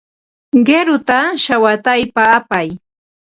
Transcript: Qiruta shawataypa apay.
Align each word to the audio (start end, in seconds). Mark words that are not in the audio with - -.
Qiruta 0.65 1.17
shawataypa 1.43 2.23
apay. 2.39 2.67